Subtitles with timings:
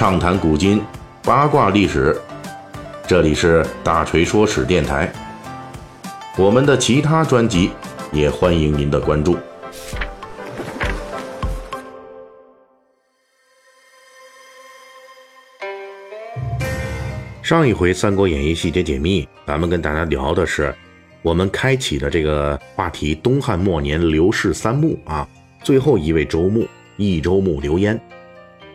[0.00, 0.82] 畅谈古今，
[1.22, 2.18] 八卦历史。
[3.06, 5.12] 这里是大锤说史电台。
[6.38, 7.70] 我们的其他专辑
[8.10, 9.36] 也欢迎您的关注。
[17.42, 20.74] 上一回《三国演义》细节解密，咱们跟大家聊的是
[21.20, 25.28] 我们开启的这个话题：东汉末年刘氏三墓啊，
[25.62, 28.00] 最后一位周墓，益州牧刘焉。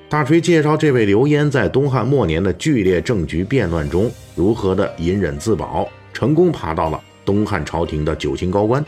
[0.07, 8.85] 大锤介绍这位刘焉在东汉末年的剧烈政局变乱中，如何的隐忍自保，成功爬到了东汉朝廷的九卿高官。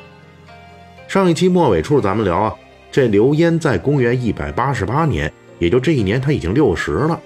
[1.07, 2.55] 上一期末尾处咱们聊啊，
[2.91, 7.19] 这刘焉在公元一百八十八年，也就这一年他已经六十了。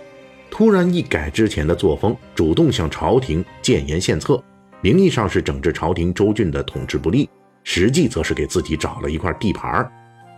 [0.49, 4.41] 突然一改之前的作风，主动向朝廷谏言献策，
[4.79, 7.29] 名义上是整治朝廷州郡的统治不力，
[7.65, 9.85] 实际则是给自己找了一块地盘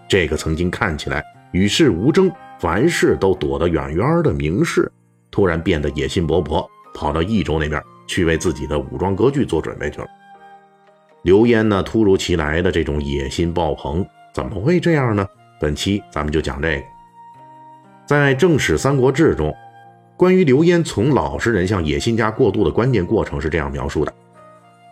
[0.10, 2.32] 这个曾经看起来与世无争、
[2.64, 4.90] 凡事都躲得远远的名士，
[5.30, 10.08] 突然变得野心勃勃，跑到益州那边去为自己的武装割据做准备去了。
[11.24, 15.28] 刘焉呢，突如其来的这种野心爆棚，怎么会这样呢？
[15.60, 16.84] 本期咱们就讲这个，
[18.06, 19.54] 在正史《三国志》中。
[20.16, 24.14] 关于刘焉从老实人向野心家过渡的关键过程是这样描述的：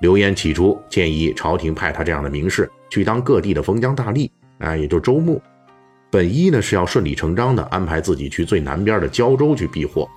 [0.01, 5.41] 刘焉起初建议朝廷派他这样的名士去当各地的封疆大吏，啊，也就州牧。
[6.11, 10.07] 本意呢是要顺理成章的安排自己去最南边的胶州去避祸。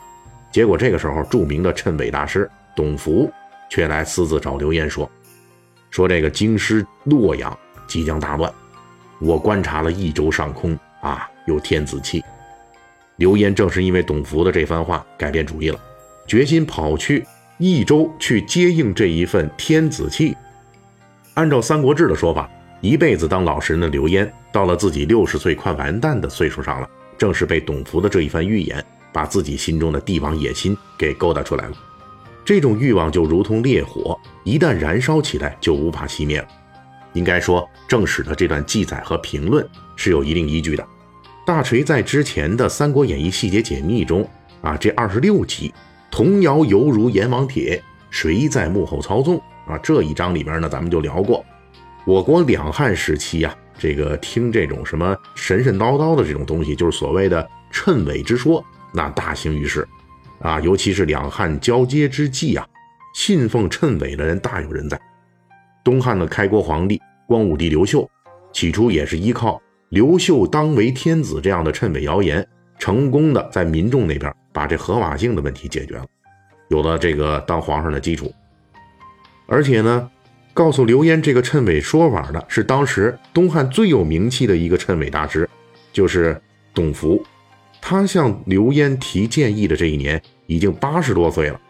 [0.50, 3.32] 结果这个时候，著名的谶纬大师董福
[3.70, 5.08] 却来私自找刘焉说
[5.90, 8.52] ：“说这个京师洛阳即将大乱，
[9.20, 12.22] 我观察了益州上空啊，有天子气。”
[13.16, 15.78] 刘焉正是因为董福的这番话改变主意了，
[16.26, 17.24] 决心跑去
[17.58, 20.36] 益州去接应这一份天子气。
[21.34, 22.50] 按照《三国志》的说法，
[22.84, 31.72] 一辈子当老实人的刘焉，到了自己六十岁快完蛋的岁数上了，正是被董福的这一番预言，把自己心中的帝王野心给勾搭出来了。
[32.44, 36.46] 这种欲望就如同烈火，一旦燃烧起来，就无法熄灭了。
[37.14, 39.66] 应该说，正史的这段记载和评论
[39.96, 40.86] 是有一定依据的。
[41.46, 44.28] 大锤在之前的《三国演义》细节解密中
[44.60, 45.72] 啊，这二十六集
[46.10, 49.78] 童谣犹如阎王帖，谁在幕后操纵啊？
[49.78, 51.42] 这一章里边呢，咱们就聊过，
[52.06, 59.88] 我国两汉时期呀，这个听这种什么神神叨叨的这种东西，就是所谓的谶纬之说，那大行于世
[60.40, 62.66] 啊，尤其是两汉交接之际啊，
[63.14, 65.00] 信奉谶纬的人大有人在。
[65.82, 68.08] 东汉的开国皇帝光武帝刘秀，
[68.52, 69.60] 起初也是依靠。
[69.88, 72.46] 刘秀当为天子这样的谶纬谣言，
[72.78, 76.04] 成功的在民众那边把这合法性的问题解决了，
[76.68, 78.30] 有了这个当皇上的基础。
[79.46, 80.10] 而且呢，
[80.54, 85.48] 告诉刘焉这个谶纬说法的是当时东汉最有名气的一个谶纬大师，
[85.92, 86.40] 就是
[86.72, 87.20] 董福。
[87.82, 91.60] 他向刘焉提建议的这一年已经八十多岁了，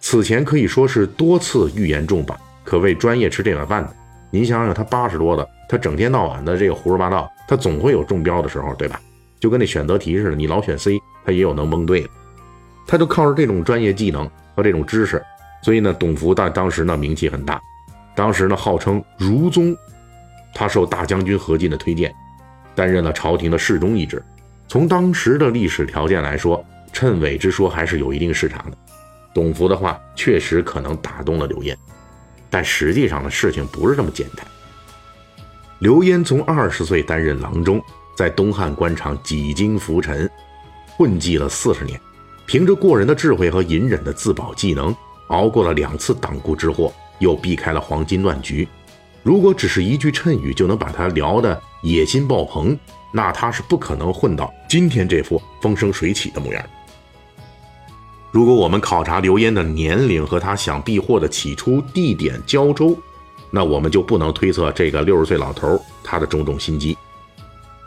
[0.00, 3.94] 此前可以说是多次预言中榜，可谓专业吃这碗饭的。
[4.30, 9.00] 您想想，他八十多的，他整天到晚的这个胡说八道，他总会有中标的时候，对吧？
[9.38, 12.08] 就跟那选择题似的，你老选 C，他也有能蒙对的。
[12.84, 15.22] 他就靠着这种专业技能和这种知识，
[15.62, 17.58] 所以呢，董福当当时呢名气很大，
[18.18, 19.76] 当时呢号称儒宗。
[20.52, 22.12] 他受大将军何进的推荐，
[22.74, 24.20] 担任了朝廷的侍中一职。
[24.66, 28.76] 从当时的历史条件来说，谶纬之说还是有一定市场的。
[29.32, 31.78] 董福的话确实可能打动了刘焉。
[32.50, 34.44] 但实际上呢事情不是这么简单。
[35.78, 37.80] 刘焉从二十岁担任郎中，
[38.16, 40.28] 在东汉官场几经浮沉，
[40.96, 42.00] 混迹了四十年，
[42.46, 44.92] 凭着过人的智慧和隐忍的自保技能，
[45.28, 48.66] 熬过了两次党锢之祸，又避开了黄金乱局。
[49.22, 52.78] 如果只是一句谶语就能把他聊得野心爆棚，
[53.12, 56.64] 那他是不可能混到今天这副风生水起的模样。
[58.30, 62.96] 如果我们考察刘焉的年龄和他想避祸的起初地点胶州，
[63.50, 66.96] 那我们就不能推测这个六十岁老头他的种种心机。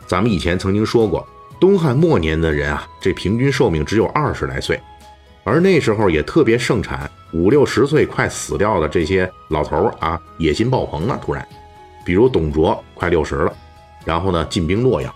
[0.08, 1.25] 咱们以前曾经说过，
[1.59, 4.82] 东汉末年的人啊，这平均寿命只有二十来岁，
[5.43, 11.47] 而那时候也特别盛产五六十岁快死掉的这些老头儿啊，野心爆棚啊，突然，
[12.05, 13.53] 比如董卓快六十了，
[14.05, 15.14] 然后呢进兵洛阳，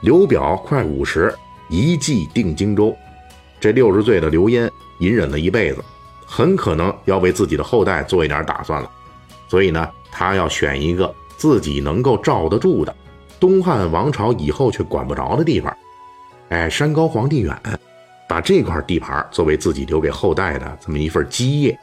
[0.00, 1.34] 刘表快五十，
[1.68, 2.94] 一计定荆州。
[3.60, 4.70] 这六十岁的刘焉
[5.00, 5.84] 隐忍了一辈子，
[6.26, 8.90] 很可能要为自己的后代做一点打算了。
[9.48, 12.96] 所以呢，他要选一个自己能够罩得住的
[13.38, 15.76] 东汉王朝以后却管不着的地方。
[16.48, 17.54] 哎，山高皇帝远，
[18.30, 21.76] 把这块地盘作为自己留给后代的这么一份基业。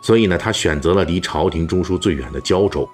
[0.00, 2.88] 所以呢，他选择了离朝廷中枢最远的胶州，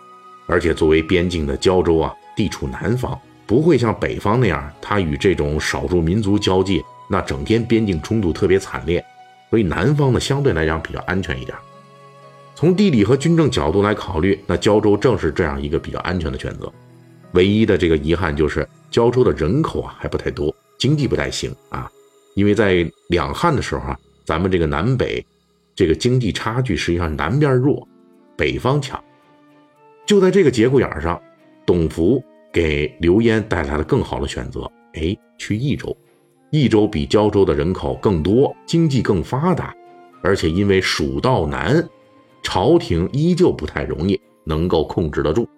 [0.47, 6.83] 而且作为边境的胶州啊，地处南方，不会像北方那样，他与这种少数民族交界。
[7.11, 9.05] 那整天边境冲突特别惨烈，
[9.51, 11.55] 所以南方呢相对来讲比较安全一点。
[12.55, 16.73] 从地理和军政角度来考虑，那胶州正是这样一个比较安全的选择。
[17.33, 21.91] 唯一的这个遗憾就是胶州的人口啊还不太多，经济不太行啊。
[22.35, 25.25] 因为在两汉的时候啊，咱们这个南北
[25.75, 27.87] 这个经济差距实际上南边弱，
[28.37, 29.03] 北方强。
[30.07, 31.21] 就在这个节骨眼上，
[31.65, 35.97] 董福给刘焉带来了更好的选择，哎，去益州。
[36.51, 39.75] 益州比胶州的人口更多，经济更发达，
[40.23, 41.89] 而且因为蜀道难。
[42.43, 45.49] 朝廷依旧不太容易能够控制得住。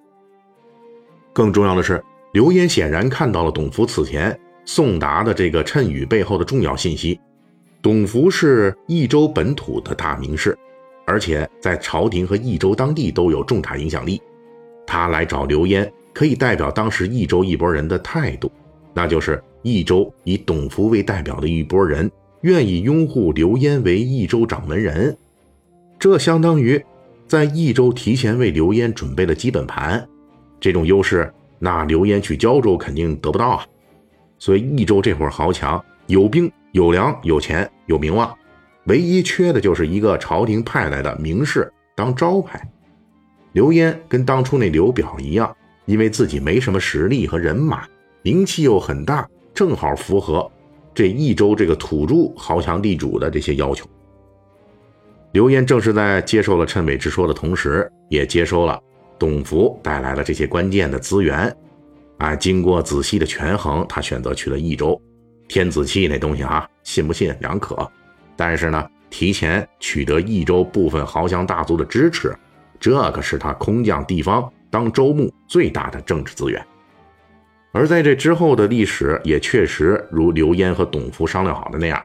[1.32, 7.18] 更重要的是，刘焉显然看到了董福此前送达的这个谶语背后的重要信息。
[7.82, 10.56] 董福是益州本土的大名士，
[11.06, 14.20] 而且在朝廷和益州当地都有重大影响力。
[14.86, 18.50] 他来找刘焉，可以代表当时益州一拨人的态度，
[18.94, 25.16] 那就是益州以董福为代表的一拨人愿意拥护刘焉为益州掌门人。
[25.98, 26.82] 这相当于
[27.26, 30.06] 在益州提前为刘焉准备了基本盘，
[30.60, 33.66] 这种优势，那刘焉去胶州肯定得不到啊。
[34.38, 38.36] 所以益州这会儿豪强，有兵有粮有钱有名望，
[38.84, 42.60] 唯一缺的就是一个朝廷派来的名士当招牌。
[43.52, 47.84] 刘焉跟当初那刘表一样，因为自己没什么实力和人马，
[48.22, 50.50] 名气又很大，正好符合
[50.92, 53.86] 这益州这个土著豪强地主的这些要求。
[55.32, 58.80] 刘焉正是在接受了谶纬之说的同时，也接收了
[59.18, 61.56] 董福带来的这些关键的资源。
[62.18, 65.00] 啊，经过仔细的权衡，他选择去了益州。
[65.48, 67.90] 天子气那东西啊，信不信两可。
[68.36, 72.34] 但是呢，提前取得益州部分豪强大族的支持，
[72.80, 76.64] 这可是他空降地方当州牧最大的政治资源。
[77.72, 82.02] 而在这之后的历史，也确实如刘焉和董福商量好的那样，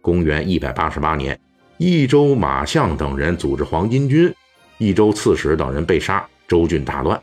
[0.00, 1.38] 公元一百八十八年。
[1.76, 4.32] 益州马相等人组织黄巾军，
[4.78, 7.20] 益州刺史等人被杀，州郡大乱。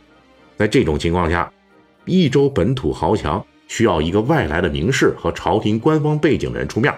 [0.58, 1.52] 在这种情况下，
[2.06, 6.94] 益州本土豪强需要一个外来的名士和朝廷官方背景的人出面，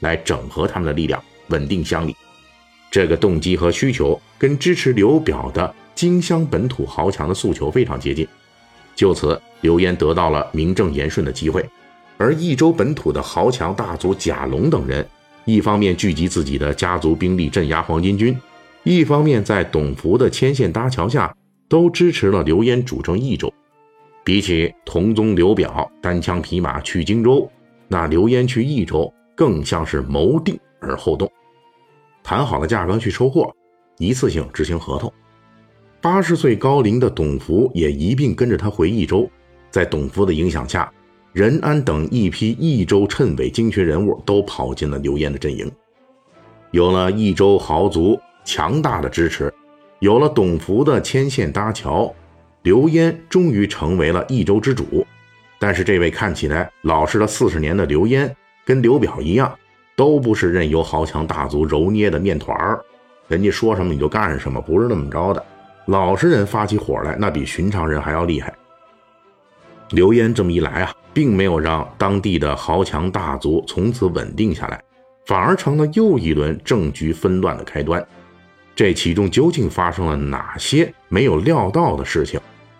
[0.00, 2.14] 来整合他们的力量，稳定乡里。
[2.90, 8.26] 这个动机和需求跟支持刘表的荆襄本土豪强的诉求非常接近。
[8.96, 11.64] 就此，刘焉得到了名正言顺的机会，
[12.16, 15.06] 而益州本土的豪强大族贾龙等人。
[15.44, 18.36] 一方面聚集自己的家族兵力镇压黄巾军，
[18.82, 21.34] 一方面在董福的牵线搭桥下，
[21.68, 23.52] 都支持了刘焉主政益州。
[24.28, 27.50] 比起同宗刘表单枪匹马去荆州，
[27.88, 31.26] 那刘焉去益州更像是谋定而后动，
[32.22, 33.50] 谈好了价格去收货，
[33.96, 35.10] 一次性执行合同。
[36.02, 39.26] 八十岁高龄的董福也一并跟着他回益州，
[39.70, 40.92] 在董福的影响下。
[41.32, 45.72] 任安等一批益州谶纬精群人物都跑进了刘焉的阵营，
[46.72, 49.50] 有了益州豪族强大的支持，
[50.00, 52.14] 有了董福的牵线搭桥，
[52.68, 55.06] 刘焉终于成为了益州之主。
[55.58, 58.36] 但是，这位看起来老实了四十年的刘焉，
[58.66, 59.58] 跟刘表一样，
[59.96, 62.84] 都不是任由豪强大族揉捏的面团儿，
[63.26, 65.42] 人家说什么你就干什么，不是那么着的。
[65.86, 68.54] 老实人发起火来，那比寻常人还要厉害。
[69.92, 74.78] 刘焉这么一来啊，并没有让当地的豪强大族从此稳定下来，
[75.24, 78.06] 反而成了又一轮政局纷乱的开端。
[78.76, 82.38] 这其中究竟发生了哪些没有料到的事情？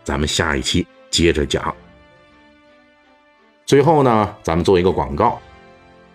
[0.09, 1.77] 咱们下一期接着讲。
[3.67, 5.39] 最后呢，咱们做一个广告：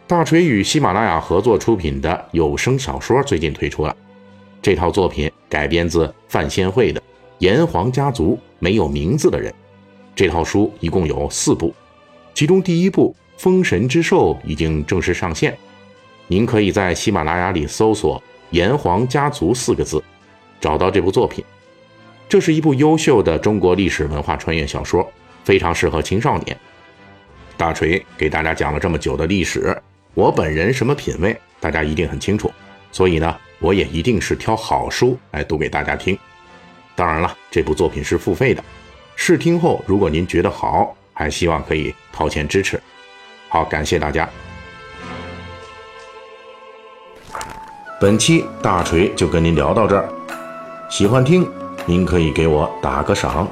[0.08, 3.96] 大锤与喜马拉雅合作出品的有声小说最近推出了，
[4.64, 7.00] 这套作品改编自范先会的
[7.38, 9.52] 《炎黄家族没有名字的人》。
[10.16, 11.72] 这套书一共有四部，
[12.34, 15.56] 其中第一部《封神之兽》已经正式上线，
[16.26, 18.20] 您可以在喜马拉雅里搜索
[18.50, 20.04] “炎黄家族”四个字，
[20.60, 21.46] 找到这部作品。
[22.34, 25.08] 这是一部优秀的中国历史文化穿越小说，
[25.44, 26.60] 非常适合青少年。
[27.56, 29.80] 大锤给大家讲了这么久的历史，
[30.16, 32.52] 我本人什么品味，大家一定很清楚，
[32.92, 36.18] 所以呢，我也一定是挑好书来读给大家听。
[36.96, 38.64] 当然了，这部作品是付费的。
[39.16, 42.82] 试听后，如果您觉得好，还希望可以掏钱支持。
[43.48, 44.28] 好，感谢大家。
[48.02, 50.10] 本期大锤就跟您聊到这儿，
[50.90, 51.48] 喜欢听
[51.86, 53.48] 您可以给我打个赏。